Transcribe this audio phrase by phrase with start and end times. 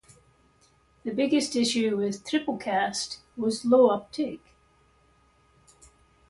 [1.03, 4.43] The biggest issue with "Triplecast" was low uptake.